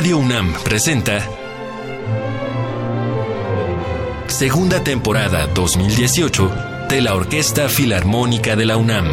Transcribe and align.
Radio 0.00 0.16
UNAM 0.16 0.54
presenta 0.64 1.20
Segunda 4.28 4.82
temporada 4.82 5.46
2018 5.48 6.50
de 6.88 7.02
la 7.02 7.14
Orquesta 7.14 7.68
Filarmónica 7.68 8.56
de 8.56 8.64
la 8.64 8.78
UNAM. 8.78 9.04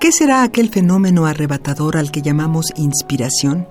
¿Qué 0.00 0.10
será 0.10 0.42
aquel 0.42 0.68
fenómeno 0.68 1.26
arrebatador 1.26 1.96
al 1.96 2.10
que 2.10 2.22
llamamos 2.22 2.72
inspiración? 2.74 3.68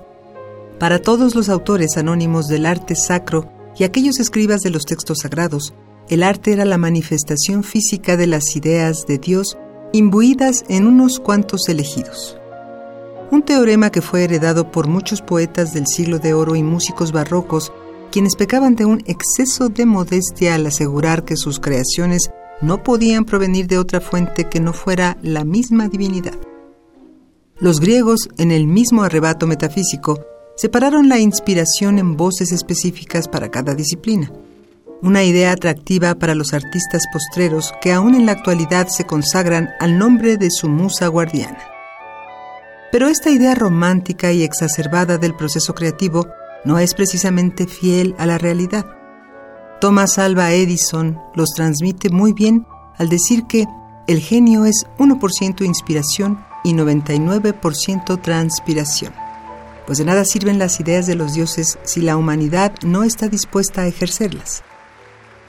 Para 0.80 1.02
todos 1.02 1.36
los 1.36 1.50
autores 1.50 1.98
anónimos 1.98 2.48
del 2.48 2.66
arte 2.66 2.96
sacro 2.96 3.60
y 3.78 3.84
aquellos 3.84 4.20
escribas 4.20 4.62
de 4.62 4.70
los 4.70 4.86
textos 4.86 5.20
sagrados, 5.20 5.74
el 6.10 6.24
arte 6.24 6.54
era 6.54 6.66
la 6.66 6.78
manifestación 6.78 7.64
física 7.64 8.18
de 8.18 8.28
las 8.28 8.56
ideas 8.56 9.06
de 9.08 9.18
Dios 9.18 9.58
imbuidas 9.94 10.64
en 10.68 10.88
unos 10.88 11.20
cuantos 11.20 11.70
elegidos. 11.70 12.38
Un 13.32 13.44
teorema 13.44 13.92
que 13.92 14.02
fue 14.02 14.26
heredado 14.26 14.72
por 14.72 14.88
muchos 14.88 15.22
poetas 15.22 15.74
del 15.74 15.88
siglo 15.88 16.20
de 16.20 16.34
oro 16.34 16.56
y 16.56 16.64
músicos 16.64 17.12
barrocos, 17.12 17.72
quienes 18.12 18.36
pecaban 18.36 18.76
de 18.76 18.86
un 18.86 19.04
exceso 19.06 19.70
de 19.70 19.86
modestia 19.86 20.56
al 20.56 20.68
asegurar 20.68 21.24
que 21.24 21.38
sus 21.38 21.60
creaciones 21.60 22.30
no 22.62 22.84
podían 22.84 23.26
provenir 23.26 23.68
de 23.68 23.78
otra 23.78 24.02
fuente 24.02 24.50
que 24.50 24.60
no 24.60 24.74
fuera 24.74 25.18
la 25.22 25.46
misma 25.46 25.88
divinidad. 25.88 26.38
Los 27.60 27.80
griegos, 27.80 28.28
en 28.38 28.52
el 28.52 28.68
mismo 28.68 29.04
arrebato 29.04 29.48
metafísico, 29.48 30.20
separaron 30.62 31.10
la 31.10 31.18
inspiración 31.18 31.98
en 31.98 32.16
voces 32.16 32.52
específicas 32.52 33.28
para 33.28 33.50
cada 33.50 33.74
disciplina, 33.74 34.32
una 35.02 35.24
idea 35.24 35.54
atractiva 35.54 36.14
para 36.14 36.36
los 36.36 36.54
artistas 36.54 37.02
postreros 37.12 37.74
que 37.82 37.92
aún 37.92 38.14
en 38.14 38.28
la 38.28 38.34
actualidad 38.34 38.88
se 38.88 39.06
consagran 39.06 39.70
al 39.80 39.98
nombre 39.98 40.38
de 40.38 40.52
su 40.52 40.70
musa 40.70 41.08
guardiana. 41.08 41.58
Pero 42.92 43.08
esta 43.08 43.32
idea 43.32 43.56
romántica 43.56 44.32
y 44.34 44.44
exacerbada 44.44 45.18
del 45.18 45.34
proceso 45.36 45.74
creativo 45.74 46.28
no 46.64 46.78
es 46.78 46.94
precisamente 46.94 47.66
fiel 47.66 48.14
a 48.20 48.28
la 48.28 48.38
realidad. 48.38 48.86
Thomas 49.80 50.20
Alva 50.20 50.52
Edison 50.52 51.18
los 51.34 51.50
transmite 51.56 52.12
muy 52.12 52.34
bien 52.34 52.68
al 53.00 53.10
decir 53.10 53.48
que 53.48 53.66
el 54.06 54.20
genio 54.20 54.66
es 54.66 54.86
1% 55.00 55.66
inspiración 55.66 56.46
y 56.64 56.76
99% 56.76 58.22
transpiración. 58.22 59.21
Pues 59.92 59.98
de 59.98 60.06
nada 60.06 60.24
sirven 60.24 60.58
las 60.58 60.80
ideas 60.80 61.06
de 61.06 61.16
los 61.16 61.34
dioses 61.34 61.78
si 61.84 62.00
la 62.00 62.16
humanidad 62.16 62.74
no 62.82 63.04
está 63.04 63.28
dispuesta 63.28 63.82
a 63.82 63.88
ejercerlas. 63.88 64.64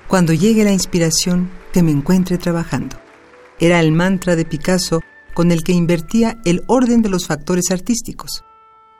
Cuando 0.08 0.32
llegue 0.32 0.64
la 0.64 0.72
inspiración, 0.72 1.48
que 1.72 1.84
me 1.84 1.92
encuentre 1.92 2.38
trabajando. 2.38 2.96
Era 3.60 3.78
el 3.78 3.92
mantra 3.92 4.34
de 4.34 4.44
Picasso 4.44 5.00
con 5.32 5.52
el 5.52 5.62
que 5.62 5.70
invertía 5.70 6.40
el 6.44 6.64
orden 6.66 7.02
de 7.02 7.08
los 7.08 7.28
factores 7.28 7.70
artísticos. 7.70 8.42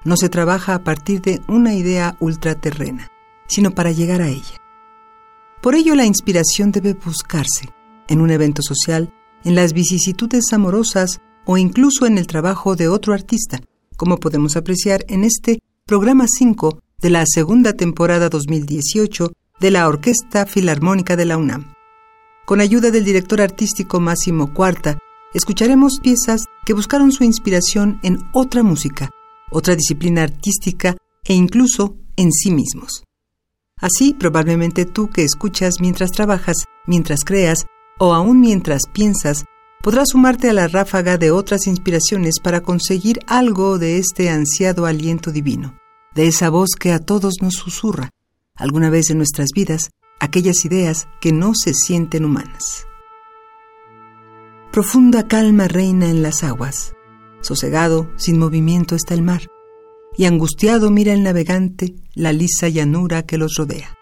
No 0.05 0.17
se 0.17 0.29
trabaja 0.29 0.77
a 0.77 0.85
partir 0.85 1.21
de 1.23 1.41
una 1.49 1.75
idea 1.75 2.17
ultraterrena, 2.21 3.09
sino 3.49 3.73
para 3.73 3.91
llegar 3.91 4.23
a 4.23 4.29
ella. 4.29 4.63
Por 5.61 5.75
ello 5.75 5.97
la 5.97 6.07
inspiración 6.07 6.71
debe 6.71 6.93
buscarse 6.93 7.69
en 8.07 8.21
un 8.21 8.31
evento 8.31 8.63
social, 8.63 9.13
en 9.43 9.57
las 9.57 9.73
vicisitudes 9.73 10.53
amorosas 10.53 11.21
o 11.47 11.59
incluso 11.59 12.07
en 12.07 12.17
el 12.17 12.29
trabajo 12.29 12.77
de 12.77 12.87
otro 12.87 13.13
artista, 13.13 13.59
como 14.03 14.19
podemos 14.19 14.57
apreciar 14.57 15.05
en 15.07 15.23
este 15.23 15.61
programa 15.87 16.27
5 16.27 16.81
de 16.99 17.11
la 17.11 17.23
segunda 17.25 17.75
temporada 17.75 18.29
2018 18.31 19.31
de 19.61 19.71
la 19.71 19.87
Orquesta 19.87 20.45
Filarmónica 20.45 21.15
de 21.15 21.25
la 21.25 21.37
UNAM. 21.37 21.73
Con 22.45 22.61
ayuda 22.61 22.91
del 22.91 23.05
director 23.05 23.41
artístico 23.41 24.01
Máximo 24.01 24.53
Cuarta, 24.53 24.99
escucharemos 25.35 26.01
piezas 26.03 26.47
que 26.67 26.73
buscaron 26.73 27.13
su 27.13 27.23
inspiración 27.23 28.01
en 28.03 28.19
otra 28.33 28.65
música, 28.65 29.09
otra 29.53 29.77
disciplina 29.77 30.25
artística 30.25 30.97
e 31.23 31.35
incluso 31.35 31.95
en 32.17 32.33
sí 32.33 32.51
mismos. 32.51 33.05
Así, 33.81 34.15
probablemente 34.15 34.85
tú 34.85 35.11
que 35.11 35.23
escuchas 35.23 35.75
mientras 35.81 36.11
trabajas, 36.11 36.65
mientras 36.89 37.21
creas 37.25 37.67
o 38.01 38.15
aún 38.15 38.41
mientras 38.41 38.83
piensas, 38.93 39.45
podrás 39.83 40.11
sumarte 40.11 40.49
a 40.49 40.53
la 40.53 40.69
ráfaga 40.69 41.19
de 41.19 41.31
otras 41.31 41.67
inspiraciones 41.67 42.37
para 42.43 42.61
conseguir 42.61 43.21
algo 43.27 43.79
de 43.79 43.99
este 43.99 44.31
ansiado 44.31 44.87
aliento 44.87 45.33
divino, 45.33 45.77
de 46.15 46.29
esa 46.29 46.49
voz 46.49 46.71
que 46.79 46.93
a 46.93 47.01
todos 47.01 47.35
nos 47.43 47.55
susurra, 47.55 48.11
alguna 48.55 48.91
vez 48.91 49.11
en 49.11 49.19
nuestras 49.19 49.49
vidas, 49.55 49.91
aquellas 50.21 50.65
ideas 50.65 51.09
que 51.21 51.33
no 51.33 51.55
se 51.55 51.75
sienten 51.75 52.25
humanas. 52.25 52.87
Profunda 54.71 55.27
calma 55.27 55.69
reina 55.69 56.09
en 56.09 56.23
las 56.23 56.45
aguas, 56.45 56.95
sosegado, 57.41 58.11
sin 58.17 58.39
movimiento 58.39 58.95
está 58.95 59.15
el 59.15 59.23
mar 59.23 59.43
y 60.17 60.27
angustiado 60.27 60.91
mira 60.91 61.13
el 61.13 61.23
navegante 61.23 61.95
la 62.15 62.33
lisa 62.33 62.69
llanura 62.69 63.23
que 63.23 63.39
los 63.39 63.55
rodea. 63.57 63.95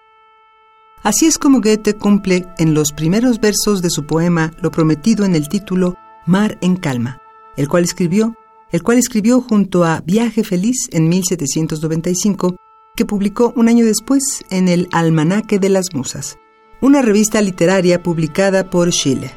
Así 1.02 1.24
es 1.24 1.38
como 1.38 1.62
Goethe 1.62 1.94
cumple 1.94 2.46
en 2.58 2.74
los 2.74 2.92
primeros 2.92 3.40
versos 3.40 3.80
de 3.80 3.88
su 3.88 4.04
poema 4.04 4.52
lo 4.60 4.70
prometido 4.70 5.24
en 5.24 5.34
el 5.34 5.48
título 5.48 5.94
Mar 6.26 6.58
en 6.60 6.76
calma, 6.76 7.18
el 7.56 7.68
cual 7.68 7.84
escribió, 7.84 8.34
el 8.70 8.82
cual 8.82 8.98
escribió 8.98 9.40
junto 9.40 9.84
a 9.84 10.02
Viaje 10.04 10.44
feliz 10.44 10.90
en 10.92 11.08
1795, 11.08 12.56
que 12.94 13.06
publicó 13.06 13.54
un 13.56 13.68
año 13.68 13.86
después 13.86 14.44
en 14.50 14.68
el 14.68 14.88
Almanaque 14.92 15.58
de 15.58 15.70
las 15.70 15.94
Musas, 15.94 16.36
una 16.82 17.00
revista 17.00 17.40
literaria 17.40 18.02
publicada 18.02 18.68
por 18.68 18.92
Schiller. 18.92 19.32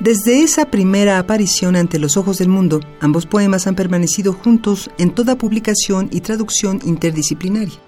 Desde 0.00 0.42
esa 0.42 0.70
primera 0.70 1.18
aparición 1.18 1.76
ante 1.76 1.98
los 1.98 2.16
ojos 2.16 2.38
del 2.38 2.48
mundo, 2.48 2.80
ambos 3.00 3.26
poemas 3.26 3.66
han 3.66 3.74
permanecido 3.74 4.32
juntos 4.32 4.90
en 4.96 5.14
toda 5.14 5.36
publicación 5.36 6.08
y 6.10 6.22
traducción 6.22 6.80
interdisciplinaria. 6.84 7.78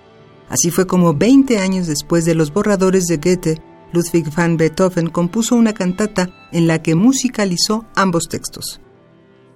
Así 0.49 0.71
fue 0.71 0.87
como 0.87 1.15
20 1.15 1.59
años 1.59 1.87
después 1.87 2.25
de 2.25 2.35
los 2.35 2.53
borradores 2.53 3.07
de 3.07 3.17
Goethe, 3.17 3.63
Ludwig 3.93 4.33
van 4.35 4.57
Beethoven 4.57 5.09
compuso 5.09 5.55
una 5.55 5.73
cantata 5.73 6.31
en 6.53 6.67
la 6.67 6.83
que 6.83 6.95
musicalizó 6.95 7.85
ambos 7.95 8.29
textos. 8.29 8.81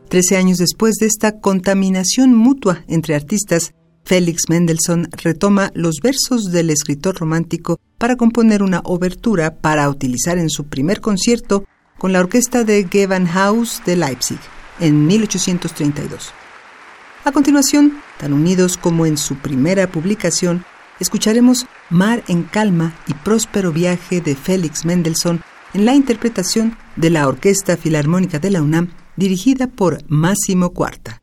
Trece 0.09 0.37
años 0.37 0.59
después 0.59 0.97
de 0.97 1.06
esta 1.06 1.41
contaminación 1.41 2.34
mutua 2.34 2.84
entre 2.89 3.15
artistas, 3.15 3.75
Félix 4.05 4.49
Mendelssohn 4.49 5.09
retoma 5.12 5.71
los 5.75 6.01
versos 6.03 6.51
del 6.51 6.71
escritor 6.71 7.17
romántico 7.17 7.78
para 7.99 8.17
componer 8.17 8.62
una 8.62 8.81
obertura 8.81 9.55
para 9.55 9.89
utilizar 9.89 10.39
en 10.39 10.51
su 10.51 10.65
primer 10.65 11.01
concierto 11.01 11.65
con 11.99 12.12
la 12.12 12.21
orquesta 12.21 12.65
de 12.65 12.89
Gewandhaus 12.91 13.83
de 13.84 13.97
Leipzig 13.97 14.39
en 14.81 15.07
1832. 15.07 16.33
A 17.25 17.33
continuación, 17.33 18.01
tan 18.19 18.33
unidos 18.33 18.78
como 18.78 19.05
en 19.05 19.19
su 19.19 19.36
primera 19.36 19.86
publicación, 19.93 20.65
escucharemos 21.00 21.66
Mar 21.88 22.22
en 22.28 22.44
Calma 22.44 22.94
y 23.08 23.14
Próspero 23.14 23.72
Viaje 23.72 24.20
de 24.20 24.36
Félix 24.36 24.84
Mendelssohn 24.84 25.42
en 25.74 25.84
la 25.84 25.94
interpretación 25.94 26.76
de 26.97 27.10
la 27.10 27.26
Orquesta 27.26 27.76
Filarmónica 27.76 28.38
de 28.38 28.50
la 28.50 28.62
UNAM 28.62 28.91
dirigida 29.16 29.66
por 29.66 29.98
Máximo 30.08 30.70
Cuarta. 30.70 31.22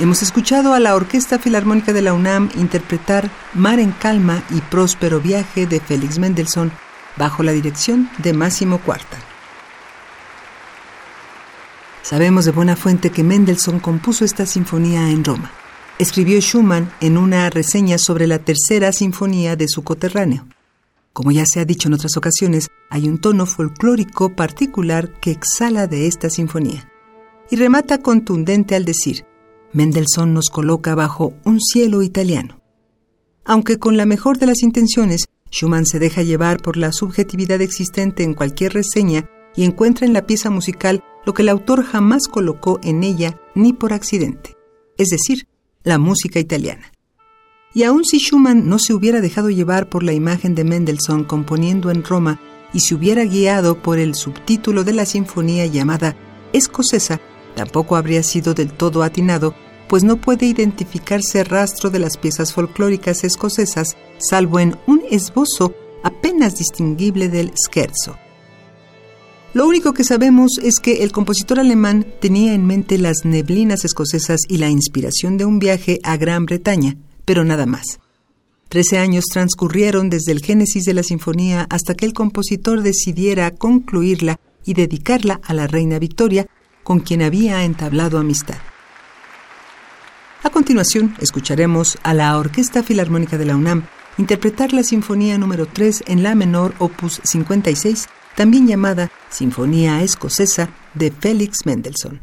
Hemos 0.00 0.22
escuchado 0.22 0.72
a 0.72 0.80
la 0.80 0.96
Orquesta 0.96 1.38
Filarmónica 1.38 1.92
de 1.92 2.00
la 2.00 2.14
UNAM 2.14 2.48
interpretar 2.56 3.30
Mar 3.52 3.78
en 3.78 3.92
Calma 3.92 4.42
y 4.48 4.62
Próspero 4.62 5.20
Viaje 5.20 5.66
de 5.66 5.78
Félix 5.78 6.18
Mendelssohn 6.18 6.72
bajo 7.18 7.42
la 7.42 7.52
dirección 7.52 8.08
de 8.16 8.32
Máximo 8.32 8.78
Cuarta. 8.78 9.18
Sabemos 12.00 12.46
de 12.46 12.50
buena 12.50 12.76
fuente 12.76 13.10
que 13.10 13.22
Mendelssohn 13.22 13.78
compuso 13.78 14.24
esta 14.24 14.46
sinfonía 14.46 15.10
en 15.10 15.22
Roma. 15.22 15.50
Escribió 15.98 16.40
Schumann 16.40 16.90
en 17.02 17.18
una 17.18 17.50
reseña 17.50 17.98
sobre 17.98 18.26
la 18.26 18.38
tercera 18.38 18.92
sinfonía 18.92 19.54
de 19.54 19.68
su 19.68 19.84
coterráneo. 19.84 20.46
Como 21.12 21.30
ya 21.30 21.44
se 21.44 21.60
ha 21.60 21.66
dicho 21.66 21.88
en 21.88 21.94
otras 21.94 22.16
ocasiones, 22.16 22.68
hay 22.88 23.06
un 23.06 23.20
tono 23.20 23.44
folclórico 23.44 24.34
particular 24.34 25.12
que 25.20 25.30
exhala 25.30 25.86
de 25.86 26.06
esta 26.06 26.30
sinfonía. 26.30 26.90
Y 27.50 27.56
remata 27.56 27.98
contundente 27.98 28.76
al 28.76 28.86
decir, 28.86 29.26
Mendelssohn 29.72 30.34
nos 30.34 30.50
coloca 30.50 30.94
bajo 30.94 31.34
un 31.44 31.60
cielo 31.60 32.02
italiano. 32.02 32.60
Aunque 33.44 33.78
con 33.78 33.96
la 33.96 34.06
mejor 34.06 34.38
de 34.38 34.46
las 34.46 34.62
intenciones, 34.62 35.26
Schumann 35.50 35.86
se 35.86 35.98
deja 35.98 36.22
llevar 36.22 36.60
por 36.60 36.76
la 36.76 36.92
subjetividad 36.92 37.60
existente 37.60 38.22
en 38.22 38.34
cualquier 38.34 38.74
reseña 38.74 39.28
y 39.56 39.64
encuentra 39.64 40.06
en 40.06 40.12
la 40.12 40.26
pieza 40.26 40.50
musical 40.50 41.02
lo 41.24 41.34
que 41.34 41.42
el 41.42 41.48
autor 41.48 41.84
jamás 41.84 42.28
colocó 42.28 42.80
en 42.82 43.02
ella 43.02 43.40
ni 43.54 43.72
por 43.72 43.92
accidente, 43.92 44.56
es 44.96 45.08
decir, 45.08 45.46
la 45.82 45.98
música 45.98 46.38
italiana. 46.38 46.92
Y 47.74 47.84
aun 47.84 48.04
si 48.04 48.18
Schumann 48.18 48.68
no 48.68 48.78
se 48.78 48.94
hubiera 48.94 49.20
dejado 49.20 49.50
llevar 49.50 49.88
por 49.88 50.02
la 50.02 50.12
imagen 50.12 50.54
de 50.54 50.64
Mendelssohn 50.64 51.24
componiendo 51.24 51.90
en 51.90 52.04
Roma 52.04 52.40
y 52.72 52.80
se 52.80 52.94
hubiera 52.94 53.24
guiado 53.24 53.80
por 53.80 53.98
el 53.98 54.14
subtítulo 54.14 54.84
de 54.84 54.92
la 54.92 55.06
sinfonía 55.06 55.66
llamada 55.66 56.16
Escocesa, 56.52 57.20
Tampoco 57.54 57.96
habría 57.96 58.22
sido 58.22 58.54
del 58.54 58.72
todo 58.72 59.02
atinado, 59.02 59.54
pues 59.88 60.04
no 60.04 60.16
puede 60.16 60.46
identificarse 60.46 61.44
rastro 61.44 61.90
de 61.90 61.98
las 61.98 62.16
piezas 62.16 62.52
folclóricas 62.52 63.24
escocesas, 63.24 63.96
salvo 64.18 64.60
en 64.60 64.76
un 64.86 65.02
esbozo 65.10 65.74
apenas 66.02 66.56
distinguible 66.56 67.28
del 67.28 67.52
scherzo. 67.56 68.16
Lo 69.52 69.66
único 69.66 69.92
que 69.92 70.04
sabemos 70.04 70.58
es 70.62 70.78
que 70.78 71.02
el 71.02 71.10
compositor 71.10 71.58
alemán 71.58 72.06
tenía 72.20 72.54
en 72.54 72.64
mente 72.66 72.98
las 72.98 73.24
neblinas 73.24 73.84
escocesas 73.84 74.42
y 74.48 74.58
la 74.58 74.68
inspiración 74.68 75.36
de 75.38 75.44
un 75.44 75.58
viaje 75.58 75.98
a 76.04 76.16
Gran 76.16 76.46
Bretaña, 76.46 76.96
pero 77.24 77.44
nada 77.44 77.66
más. 77.66 77.98
Trece 78.68 78.98
años 78.98 79.24
transcurrieron 79.24 80.08
desde 80.08 80.30
el 80.30 80.40
génesis 80.40 80.84
de 80.84 80.94
la 80.94 81.02
sinfonía 81.02 81.66
hasta 81.68 81.94
que 81.94 82.06
el 82.06 82.12
compositor 82.12 82.82
decidiera 82.82 83.50
concluirla 83.50 84.38
y 84.64 84.74
dedicarla 84.74 85.40
a 85.42 85.52
la 85.52 85.66
reina 85.66 85.98
Victoria, 85.98 86.46
con 86.90 86.98
quien 86.98 87.22
había 87.22 87.62
entablado 87.62 88.18
amistad. 88.18 88.56
A 90.42 90.50
continuación, 90.50 91.14
escucharemos 91.20 91.96
a 92.02 92.14
la 92.14 92.36
Orquesta 92.36 92.82
Filarmónica 92.82 93.38
de 93.38 93.44
la 93.44 93.54
UNAM 93.54 93.84
interpretar 94.18 94.72
la 94.72 94.82
Sinfonía 94.82 95.38
número 95.38 95.66
3 95.66 96.02
en 96.08 96.24
la 96.24 96.34
menor 96.34 96.74
opus 96.80 97.20
56, 97.22 98.08
también 98.34 98.66
llamada 98.66 99.08
Sinfonía 99.28 100.02
Escocesa 100.02 100.70
de 100.94 101.12
Félix 101.12 101.64
Mendelssohn. 101.64 102.22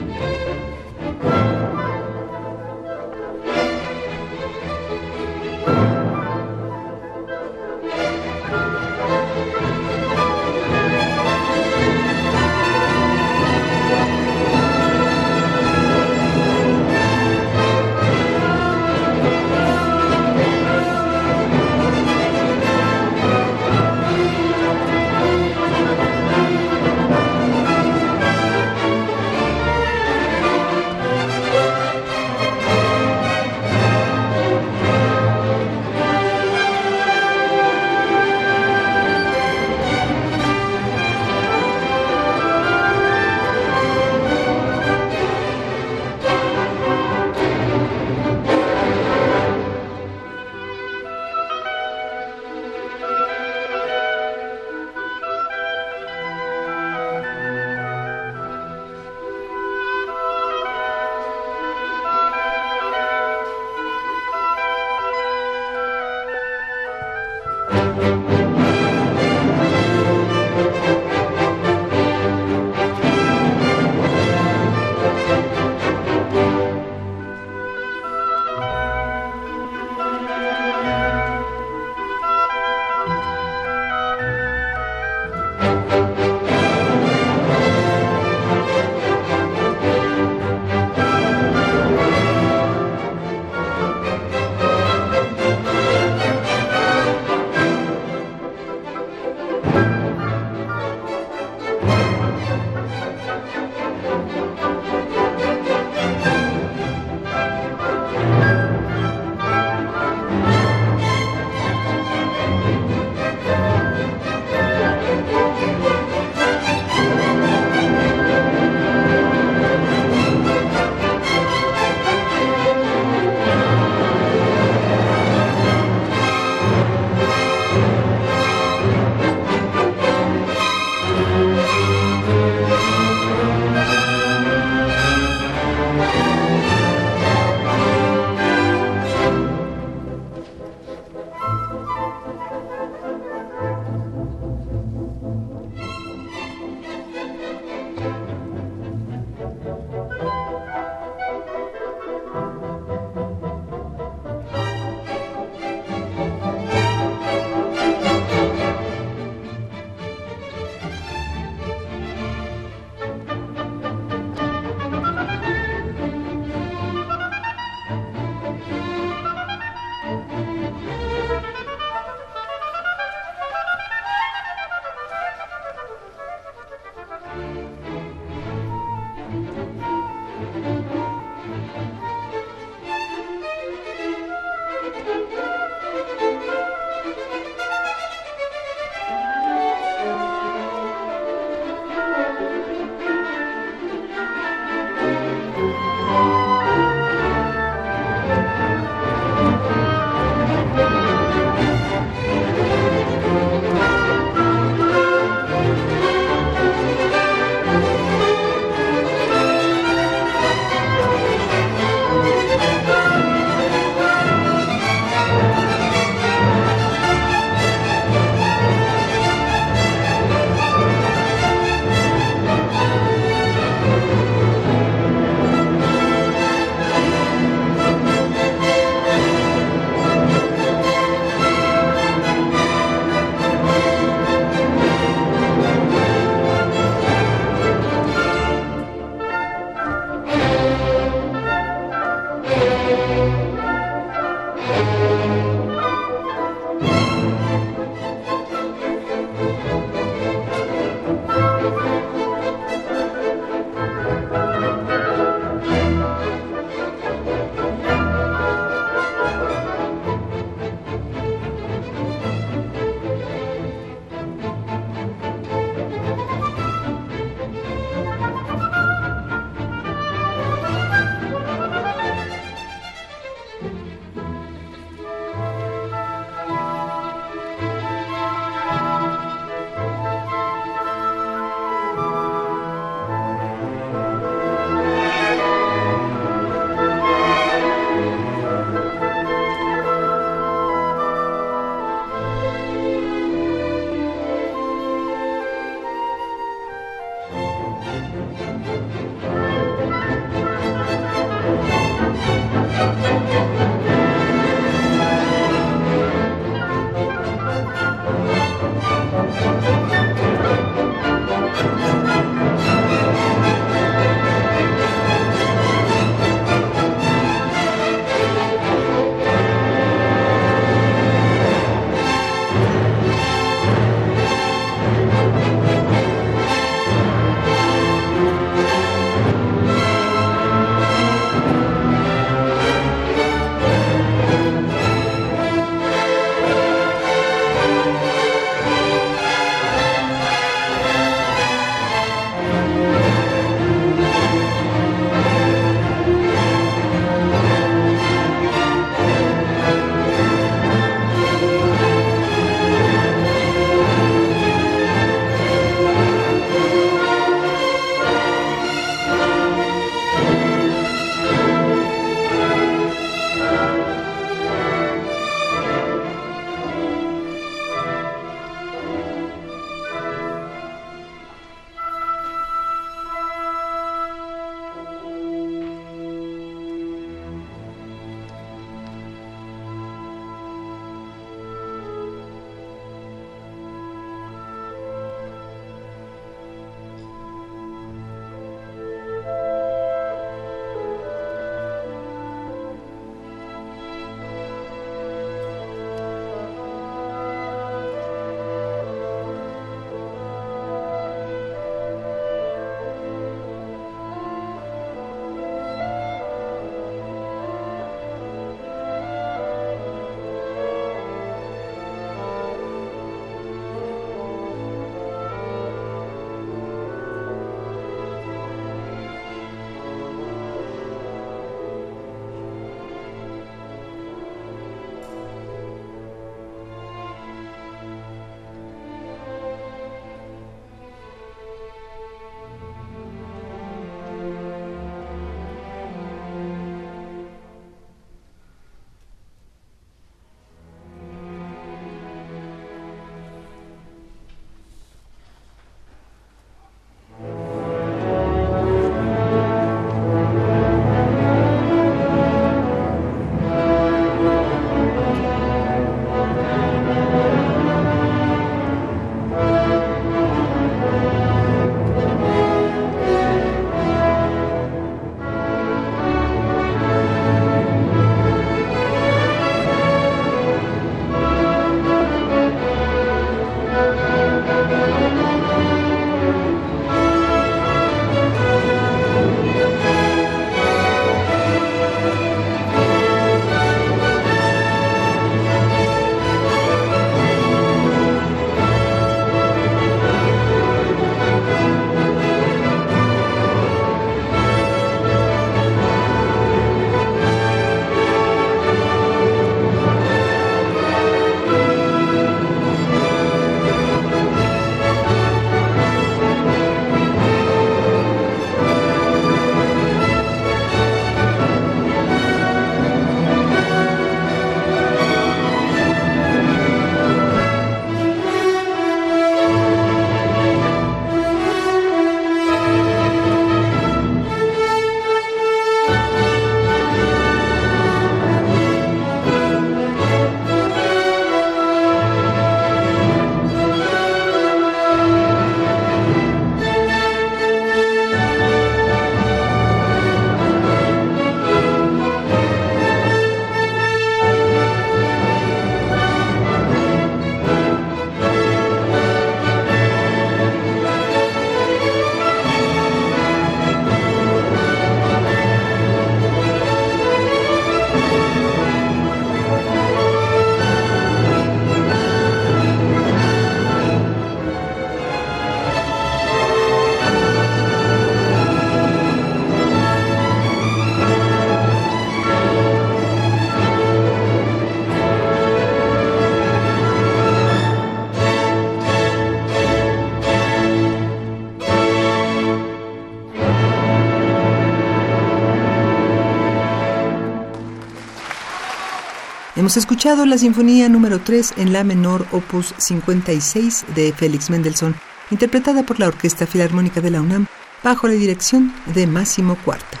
Hemos 589.70 589.76
escuchado 589.76 590.26
la 590.26 590.36
Sinfonía 590.36 590.88
número 590.88 591.20
3 591.20 591.54
en 591.58 591.72
La 591.72 591.84
menor, 591.84 592.26
opus 592.32 592.74
56 592.76 593.84
de 593.94 594.12
Félix 594.12 594.50
Mendelssohn, 594.50 594.96
interpretada 595.30 595.84
por 595.84 596.00
la 596.00 596.08
Orquesta 596.08 596.44
Filarmónica 596.44 597.00
de 597.00 597.12
la 597.12 597.20
UNAM 597.20 597.46
bajo 597.84 598.08
la 598.08 598.14
dirección 598.14 598.74
de 598.86 599.06
Máximo 599.06 599.56
Cuarta. 599.64 600.00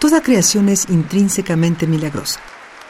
Toda 0.00 0.20
creación 0.20 0.68
es 0.68 0.90
intrínsecamente 0.90 1.86
milagrosa. 1.86 2.40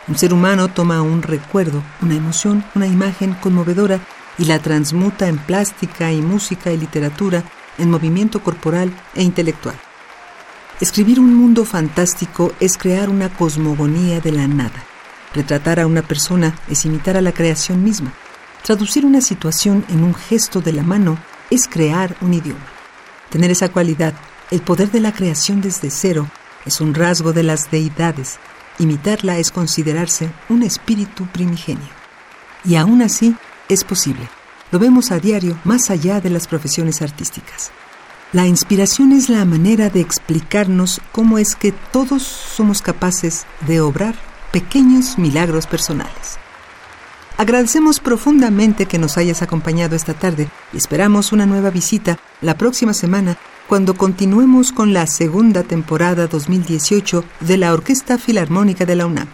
Un 0.09 0.17
ser 0.17 0.33
humano 0.33 0.69
toma 0.69 1.03
un 1.03 1.21
recuerdo, 1.21 1.83
una 2.01 2.15
emoción, 2.15 2.65
una 2.75 2.87
imagen 2.87 3.35
conmovedora 3.35 4.01
y 4.39 4.47
la 4.47 4.61
transmuta 4.61 5.29
en 5.29 5.37
plástica 5.37 6.11
y 6.11 6.23
música 6.23 6.73
y 6.73 6.79
literatura, 6.79 7.45
en 7.77 7.91
movimiento 7.91 8.43
corporal 8.43 8.91
e 9.15 9.23
intelectual. 9.23 9.77
Escribir 10.79 11.19
un 11.19 11.35
mundo 11.35 11.65
fantástico 11.65 12.53
es 12.61 12.77
crear 12.77 13.09
una 13.09 13.31
cosmogonía 13.31 14.21
de 14.21 14.31
la 14.31 14.47
nada. 14.47 14.85
Retratar 15.35 15.81
a 15.81 15.87
una 15.87 16.03
persona 16.03 16.55
es 16.69 16.85
imitar 16.85 17.17
a 17.17 17.23
la 17.23 17.33
creación 17.33 17.83
misma. 17.83 18.13
Traducir 18.63 19.07
una 19.07 19.23
situación 19.23 19.87
en 19.89 20.05
un 20.05 20.15
gesto 20.15 20.61
de 20.61 20.75
la 20.75 20.83
mano 20.83 21.17
es 21.51 21.67
crear 21.67 22.15
un 22.21 22.35
idioma. 22.35 22.67
Tener 23.31 23.51
esa 23.51 23.71
cualidad, 23.71 24.13
el 24.51 24.61
poder 24.61 24.91
de 24.91 25.01
la 25.01 25.15
creación 25.15 25.63
desde 25.63 25.89
cero, 25.89 26.29
es 26.67 26.83
un 26.83 26.93
rasgo 26.93 27.33
de 27.33 27.43
las 27.43 27.71
deidades. 27.71 28.37
Imitarla 28.79 29.39
es 29.39 29.53
considerarse 29.53 30.31
un 30.51 30.63
espíritu 30.63 31.25
primigenio. 31.29 31.89
Y 32.67 32.77
aún 32.77 33.01
así 33.01 33.35
es 33.71 33.83
posible. 33.83 34.29
Lo 34.71 34.79
vemos 34.79 35.11
a 35.11 35.21
diario 35.21 35.59
más 35.65 35.89
allá 35.89 36.21
de 36.21 36.29
las 36.29 36.47
profesiones 36.47 37.01
artísticas. 37.01 37.73
La 38.33 38.47
inspiración 38.47 39.13
es 39.13 39.29
la 39.29 39.45
manera 39.45 39.89
de 39.89 40.01
explicarnos 40.01 41.01
cómo 41.13 41.39
es 41.39 41.55
que 41.55 41.73
todos 41.73 42.25
somos 42.25 42.83
capaces 42.83 43.47
de 43.69 43.81
obrar 43.81 44.17
pequeños 44.51 45.17
milagros 45.17 45.69
personales. 45.69 46.39
Agradecemos 47.39 48.01
profundamente 48.01 48.87
que 48.87 48.99
nos 48.99 49.17
hayas 49.17 49.43
acompañado 49.43 49.95
esta 49.95 50.13
tarde 50.13 50.49
y 50.73 50.77
esperamos 50.77 51.33
una 51.33 51.47
nueva 51.47 51.71
visita 51.71 52.19
la 52.41 52.59
próxima 52.59 52.95
semana 52.95 53.37
cuando 53.69 53.95
continuemos 53.95 54.73
con 54.73 54.93
la 54.93 55.07
segunda 55.07 55.63
temporada 55.63 56.27
2018 56.27 57.25
de 57.41 57.57
la 57.59 57.73
Orquesta 57.73 58.19
Filarmónica 58.19 58.87
de 58.87 58.97
la 58.97 59.07
UNAM. 59.07 59.29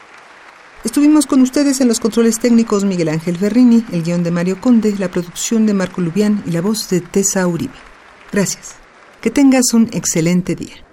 Estuvimos 0.84 1.26
con 1.26 1.40
ustedes 1.40 1.80
en 1.80 1.88
los 1.88 1.98
controles 1.98 2.40
técnicos 2.40 2.84
Miguel 2.84 3.08
Ángel 3.08 3.38
Ferrini, 3.38 3.86
el 3.90 4.02
guion 4.02 4.22
de 4.22 4.32
Mario 4.32 4.60
Conde, 4.60 4.94
la 4.98 5.10
producción 5.10 5.64
de 5.64 5.72
Marco 5.72 6.02
Lubián 6.02 6.42
y 6.44 6.50
la 6.50 6.60
voz 6.60 6.90
de 6.90 7.00
Tessa 7.00 7.46
Uribe. 7.46 7.74
Gracias. 8.32 8.81
Que 9.22 9.30
tengas 9.30 9.72
un 9.72 9.88
excelente 9.92 10.56
día. 10.56 10.84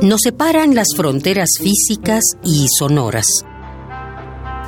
Nos 0.00 0.20
separan 0.22 0.74
las 0.74 0.86
fronteras 0.96 1.50
físicas 1.60 2.24
y 2.42 2.66
sonoras. 2.78 3.26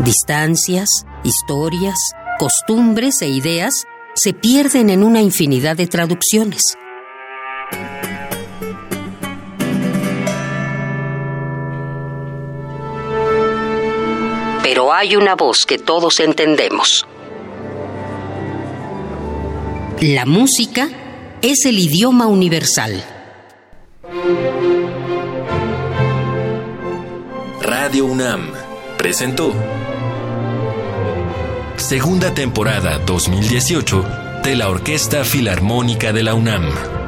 Distancias, 0.01 1.07
historias, 1.25 1.99
costumbres 2.39 3.23
e 3.23 3.29
ideas 3.29 3.85
se 4.15 4.35
pierden 4.35 4.91
en 4.91 5.03
una 5.03 5.23
infinidad 5.23 5.79
de 5.79 5.87
traducciones. 5.87 6.61
Pero 14.63 14.93
hay 14.93 15.17
una 15.17 15.37
voz 15.37 15.65
que 15.65 15.79
todos 15.79 16.21
entendemos 16.21 17.07
la 20.03 20.27
música 20.27 20.89
es 21.43 21.65
el 21.65 21.79
idioma 21.79 22.27
universal. 22.27 23.05
Radio 27.61 28.07
UNAM 28.07 28.51
presentó 28.99 29.55
Segunda 31.77 32.35
temporada 32.35 32.99
2018 32.99 34.05
de 34.43 34.57
la 34.57 34.71
Orquesta 34.71 35.23
Filarmónica 35.23 36.13
de 36.13 36.25
la 36.25 36.35
UNAM. 36.35 37.02